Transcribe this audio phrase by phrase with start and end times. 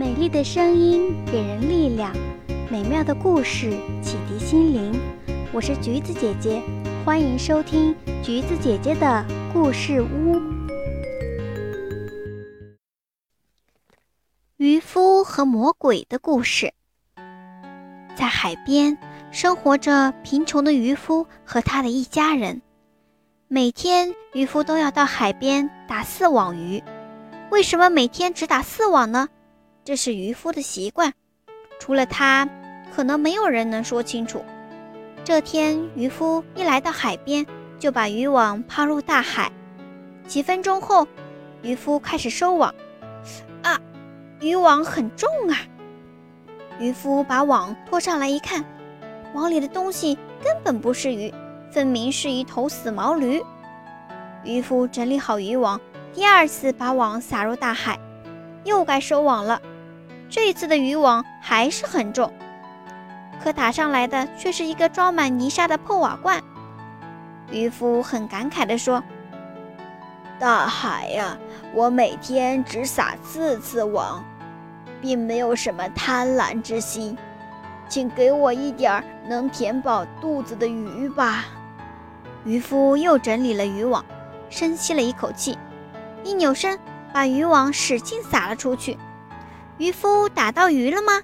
[0.00, 2.10] 美丽的声音给人力量，
[2.70, 3.68] 美妙的故事
[4.02, 4.98] 启迪心灵。
[5.52, 6.62] 我是橘子姐姐，
[7.04, 10.40] 欢迎收听橘子姐姐的故事屋。
[14.56, 16.72] 渔夫和魔鬼的故事。
[18.16, 18.96] 在海边
[19.30, 22.62] 生活着贫穷的渔夫和他的一家人。
[23.48, 26.82] 每天，渔夫都要到海边打四网鱼。
[27.50, 29.28] 为什么每天只打四网呢？
[29.82, 31.12] 这是渔夫的习惯，
[31.78, 32.48] 除了他，
[32.94, 34.44] 可能没有人能说清楚。
[35.24, 37.46] 这天，渔夫一来到海边，
[37.78, 39.50] 就把渔网抛入大海。
[40.26, 41.08] 几分钟后，
[41.62, 42.74] 渔夫开始收网。
[43.62, 43.80] 啊，
[44.40, 45.56] 渔网很重啊！
[46.78, 48.64] 渔夫把网拖上来一看，
[49.34, 51.32] 网里的东西根本不是鱼。
[51.70, 53.42] 分明是一头死毛驴。
[54.44, 55.80] 渔夫整理好渔网，
[56.12, 57.98] 第二次把网撒入大海，
[58.64, 59.60] 又该收网了。
[60.30, 62.32] 这一次的渔网还是很重，
[63.42, 66.40] 可打上来的却是一个装满泥沙的破瓦罐。
[67.50, 69.02] 渔夫很感慨地说
[70.38, 71.36] ：“大海呀，
[71.74, 74.24] 我每天只撒四次网，
[75.00, 77.18] 并没有什么贪婪之心，
[77.88, 81.46] 请给我一点儿能填饱肚子的鱼吧。”
[82.46, 84.04] 渔夫又整理了渔网，
[84.48, 85.58] 深吸了一口气，
[86.22, 86.78] 一扭身，
[87.12, 88.96] 把渔网使劲撒了出去。
[89.80, 91.22] 渔夫打到鱼了吗？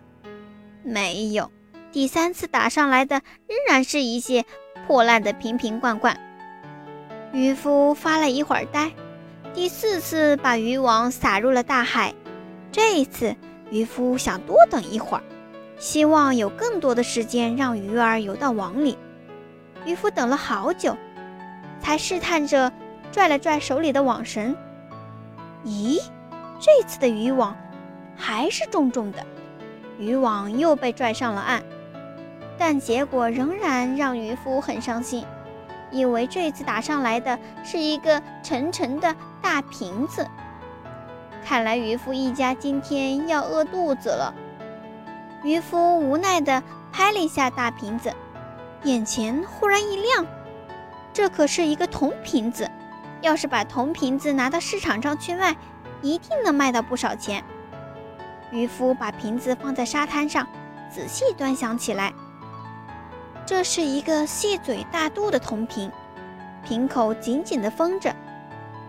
[0.82, 1.52] 没有。
[1.92, 4.46] 第三次打上来的仍然是一些
[4.86, 6.18] 破烂的瓶瓶罐罐。
[7.34, 8.90] 渔夫发了一会儿呆，
[9.52, 12.14] 第四次把渔网撒入了大海。
[12.72, 13.36] 这一次，
[13.70, 15.22] 渔夫想多等一会儿，
[15.76, 18.96] 希望有更多的时间让鱼儿游到网里。
[19.84, 20.96] 渔夫等了好久。
[21.78, 22.72] 才试探着
[23.12, 24.56] 拽了拽手里的网绳，
[25.66, 26.00] 咦，
[26.58, 27.54] 这次的渔网
[28.16, 29.24] 还是重重的，
[29.98, 31.62] 渔网又被拽上了岸，
[32.58, 35.24] 但结果仍然让渔夫很伤心，
[35.90, 40.26] 因为这次打上来的是一个沉沉的大瓶子，
[41.44, 44.34] 看来渔夫一家今天要饿肚子了。
[45.44, 48.12] 渔夫无奈地拍了一下大瓶子，
[48.82, 50.26] 眼前忽然一亮。
[51.12, 52.68] 这可是一个铜瓶子，
[53.20, 55.56] 要是把铜瓶子拿到市场上去卖，
[56.02, 57.44] 一定能卖到不少钱。
[58.50, 60.46] 渔夫把瓶子放在沙滩上，
[60.90, 62.12] 仔细端详起来。
[63.44, 65.90] 这是一个细嘴大肚的铜瓶，
[66.64, 68.14] 瓶口紧紧地封着，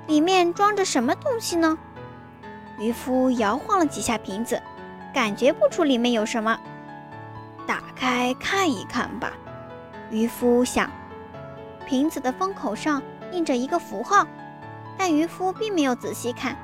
[0.07, 1.78] 里面装着什么东西呢？
[2.79, 4.62] 渔夫摇晃了几下瓶子，
[5.13, 6.59] 感觉不出里面有什么。
[7.66, 9.34] 打开看一看吧，
[10.09, 10.89] 渔夫想。
[11.85, 13.01] 瓶子的封口上
[13.31, 14.28] 印着一个符号，
[14.97, 16.57] 但渔夫并没有仔细看，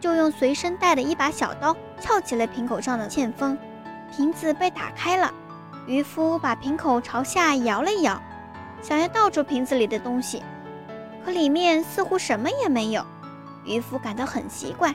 [0.00, 3.56] 就用随身带的一把小刀翘起了瓶口上的嵌封，
[4.14, 5.32] 瓶子被打开了。
[5.86, 8.20] 渔夫把瓶口朝下摇了摇，
[8.80, 10.42] 想要倒出瓶子里的东西，
[11.24, 13.04] 可里面似乎什么也没有。
[13.64, 14.94] 渔夫感到很奇怪。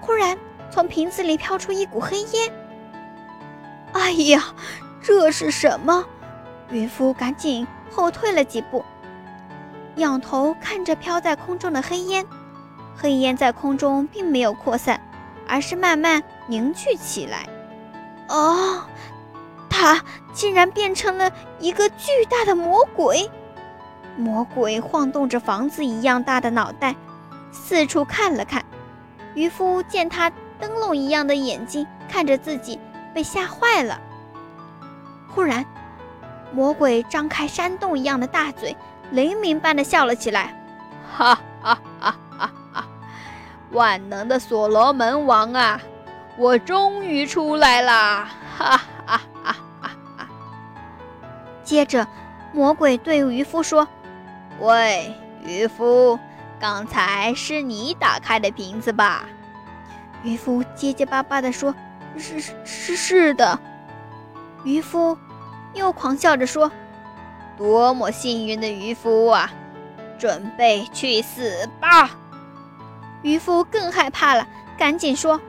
[0.00, 0.36] 忽然，
[0.70, 2.52] 从瓶子里飘出一股黑烟。
[3.92, 4.42] 哎呀，
[5.00, 6.04] 这是什么？
[6.70, 7.66] 渔夫赶紧。
[7.94, 8.82] 后退了几步，
[9.96, 12.24] 仰头看着飘在空中的黑烟，
[12.96, 14.98] 黑烟在空中并没有扩散，
[15.52, 17.46] 而是慢慢凝聚起来。
[18.30, 18.84] 哦，
[19.68, 20.02] 它
[20.32, 23.30] 竟然变成了一个巨大的魔鬼！
[24.16, 26.96] 魔鬼晃动着房子一样大的脑袋，
[27.50, 28.64] 四处看了看。
[29.34, 32.80] 渔夫见他灯笼一样的眼睛看着自己，
[33.12, 34.00] 被吓坏了。
[35.28, 35.62] 忽然。
[36.54, 38.74] 魔鬼张开山洞一样的大嘴，
[39.10, 40.54] 雷鸣般的笑了起来，
[41.14, 42.16] 哈哈哈哈！
[43.72, 45.80] 万能的所罗门王啊，
[46.36, 48.28] 我终于出来啦！
[48.56, 49.56] 哈哈哈哈
[50.16, 50.28] 哈！
[51.64, 52.06] 接着，
[52.52, 53.88] 魔鬼对渔夫说
[54.60, 56.18] ：“喂，渔夫，
[56.60, 59.24] 刚才是你打开的瓶子吧？”
[60.22, 61.74] 渔夫结结巴巴地说
[62.16, 63.58] ：“是是是是的。”
[64.64, 65.16] 渔夫。
[65.74, 66.70] 又狂笑着说
[67.56, 69.50] ：“多么幸运的渔夫啊！
[70.18, 72.10] 准备去死吧！”
[73.22, 74.46] 渔夫更害怕了，
[74.76, 75.40] 赶紧说：“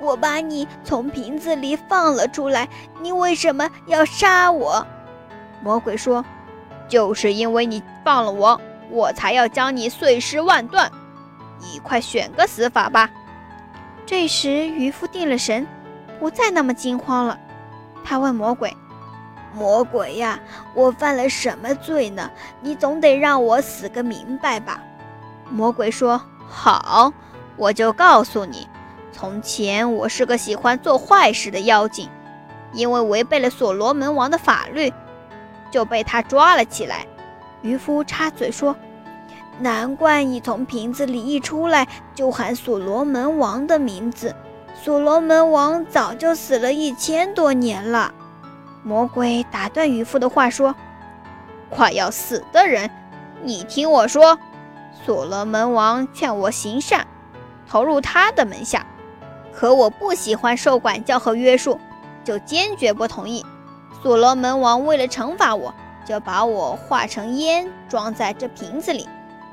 [0.00, 2.68] 我把你从瓶子里放了出来，
[3.00, 4.86] 你为什么要杀我？”
[5.62, 6.24] 魔鬼说
[6.88, 10.90] ：“就是因为你放了我，我才要将你碎尸万段。
[11.60, 13.08] 你快选个死法吧！”
[14.04, 15.66] 这时，渔夫定了神，
[16.18, 17.38] 不再那么惊慌了。
[18.04, 18.76] 他问魔鬼。
[19.54, 20.40] 魔鬼呀，
[20.74, 22.30] 我犯了什么罪呢？
[22.60, 24.82] 你总得让我死个明白吧。
[25.50, 26.20] 魔鬼说
[26.54, 27.12] ：“好，
[27.56, 28.68] 我就告诉你，
[29.10, 32.10] 从前我是个喜欢做坏事的妖精，
[32.74, 34.92] 因为违背了所罗门王的法律，
[35.70, 37.06] 就被他抓了起来。”
[37.62, 38.76] 渔夫插嘴说
[39.58, 44.36] ：“难怪你从瓶子里一出来就喊所罗门王的名字。
[44.74, 48.12] 所罗门王早就死了一千多年了。”
[48.84, 50.74] 魔鬼打断渔夫的话说
[51.70, 52.90] ：“快要死的人，
[53.42, 54.38] 你听我说，
[55.04, 57.06] 所罗门王劝我行善，
[57.68, 58.86] 投入他的门下，
[59.54, 61.78] 可我不喜欢受管教和约束，
[62.24, 63.44] 就坚决不同意。
[64.02, 65.72] 所罗门王为了惩罚我。”
[66.04, 69.08] 就把我化成烟，装在这瓶子里，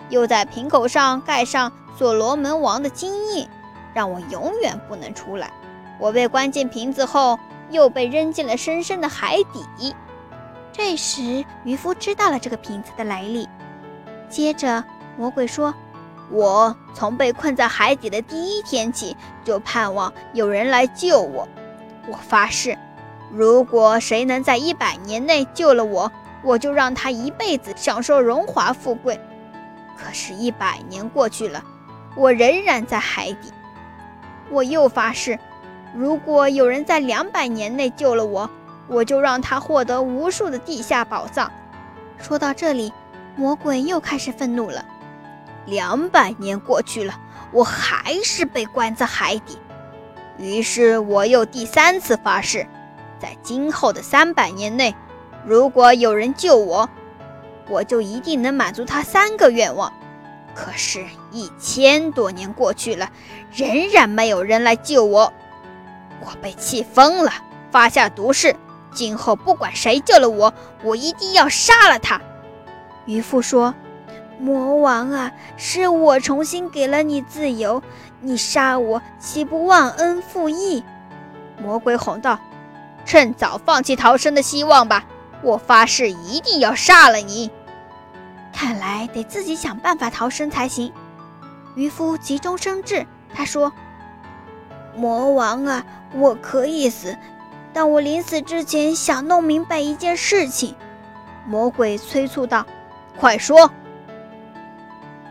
[0.09, 3.47] 又在瓶口上盖上所罗门王的金印，
[3.94, 5.51] 让我永远不能出来。
[6.00, 7.38] 我被关进瓶子后，
[7.69, 9.95] 又被扔进了深深的海底。
[10.74, 13.47] 这时，渔夫知道了这个瓶子的来历。
[14.27, 14.83] 接着，
[15.19, 15.75] 魔鬼说
[16.31, 21.45] ：“我从被困在海底的第一天起，就盼望有人来救我。
[22.07, 22.77] 我发誓，
[23.30, 26.10] 如果谁能在一百年内救了我，
[26.42, 29.19] 我就让他一辈子享受荣华富贵。
[29.98, 31.62] 可是，一百年过去了，
[32.16, 33.51] 我仍然在海底。
[34.50, 35.38] 我又发誓，
[35.94, 38.50] 如果有人在两百年内救了我，
[38.88, 41.51] 我就让他获得无数的地下宝藏。
[42.18, 42.94] 说到这里，
[43.36, 44.86] 魔鬼又开始愤怒了。
[45.69, 47.13] 两百年过去了，
[47.51, 49.57] 我还是被关在海底。
[50.38, 52.66] 于是，我又第三次发誓，
[53.19, 54.95] 在今后的三百年内。
[55.45, 56.89] 如果有人救我，
[57.69, 59.92] 我就一定能满足他三个愿望。
[60.56, 63.10] 可是，一千多年过去了，
[63.54, 65.31] 仍然没有人来救我。
[66.21, 67.31] 我被气疯了，
[67.71, 68.56] 发下毒誓：
[68.92, 72.19] 今后不管谁救了我，我一定要杀了他。
[73.06, 73.74] 渔夫说
[74.39, 77.83] ：“魔王啊，是我重新给了你自由，
[78.21, 80.83] 你杀我岂不忘恩负义？”
[81.62, 82.39] 魔鬼吼道
[83.06, 85.06] ：“趁早放弃逃生的希望吧。”
[85.41, 87.50] 我发誓一定要杀了你！
[88.51, 90.92] 看来得自己想办法逃生才行。
[91.75, 93.71] 渔夫急中生智，他说
[94.97, 97.18] ：“魔王啊，我可以死，
[97.71, 100.75] 但我临死之前想弄明白一件事情。”
[101.47, 102.65] 魔鬼催促道
[103.18, 103.71] ：“快说！”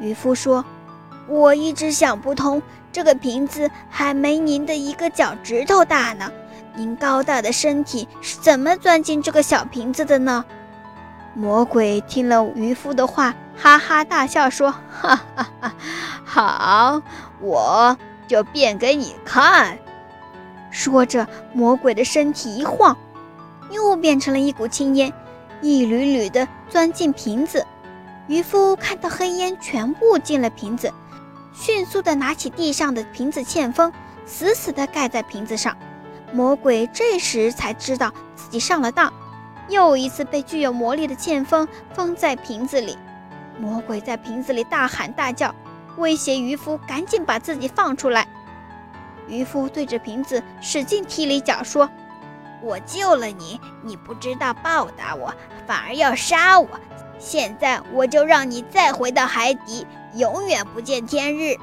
[0.00, 0.64] 渔夫说
[1.28, 2.62] ：“我一直想不通，
[2.92, 6.30] 这个瓶子还没您的一个脚趾头大呢。”
[6.76, 10.44] 您高大的身体是怎么钻进这个小瓶子的呢？
[11.34, 15.74] 魔鬼听了渔夫的话，哈哈大笑说：“哈哈哈，
[16.24, 17.02] 好，
[17.40, 17.96] 我
[18.28, 19.76] 就变给你看。”
[20.70, 22.96] 说着，魔鬼的身体一晃，
[23.72, 25.12] 又变成了一股青烟，
[25.60, 27.66] 一缕缕的钻进瓶子。
[28.28, 30.92] 渔夫看到黑烟全部进了瓶子，
[31.54, 33.90] 迅速的拿起地上的瓶子欠封，
[34.26, 35.74] 死死的盖在瓶子上。
[36.30, 39.10] 魔鬼这时才知道自己上了当，
[39.70, 42.98] 又一次被具有魔力的剑锋封在瓶子里。
[43.58, 45.54] 魔鬼在瓶子里大喊大叫，
[45.96, 48.28] 威胁渔夫赶紧把自己放出来。
[49.26, 51.88] 渔夫对着瓶子使劲踢了一脚，说
[52.62, 55.34] ：“我救了你，你不知道报答我，
[55.66, 56.68] 反而要杀我。
[57.18, 61.56] 现在我就让你再回到海底，永远不见天日。”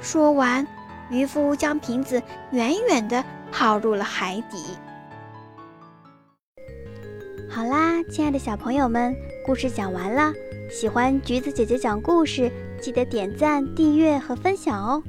[0.00, 0.66] 说完，
[1.10, 2.22] 渔夫将瓶子
[2.52, 3.24] 远远地。
[3.52, 4.78] 抛入了海底。
[7.50, 9.12] 好啦，亲爱的小朋友们，
[9.44, 10.32] 故事讲完了。
[10.70, 12.48] 喜欢橘子姐姐讲故事，
[12.80, 15.02] 记得点赞、订阅和分享哦。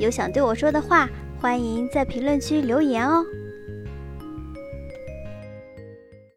[0.00, 1.08] 有想对我说的话，
[1.40, 3.24] 欢迎在评论区留言哦。